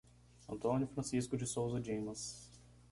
Antônio 0.49 0.87
Francisco 0.87 1.37
de 1.37 1.45
Sousa 1.45 1.79
Dimas 1.79 2.49